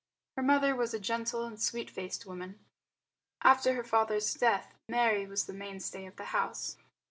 Her 0.35 0.41
mother 0.41 0.75
was 0.75 0.95
a 0.95 0.99
gentle 0.99 1.45
and 1.45 1.61
sweet 1.61 1.87
faced 1.91 2.25
woman. 2.25 2.57
After 3.43 3.75
her 3.75 3.83
father's 3.83 4.33
death 4.33 4.73
Mary 4.89 5.27
was 5.27 5.45
the 5.45 5.53
mainstay 5.53 6.07
of 6.07 6.15
the 6.15 6.25
home. 6.25 6.53